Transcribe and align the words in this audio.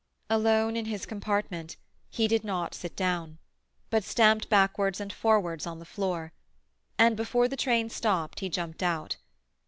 Alone 0.31 0.75
in 0.75 0.85
his 0.85 1.05
compartment, 1.05 1.77
he 2.09 2.27
did 2.27 2.43
not 2.43 2.73
sit 2.73 2.95
down, 2.95 3.37
but 3.91 4.03
stamped 4.03 4.49
backwards 4.49 4.99
and 4.99 5.13
forwards 5.13 5.67
on 5.67 5.77
the 5.77 5.85
floor, 5.85 6.33
and 6.97 7.15
before 7.15 7.47
the 7.47 7.55
train 7.55 7.87
stopped 7.87 8.39
he 8.39 8.49
jumped 8.49 8.81
out. 8.81 9.17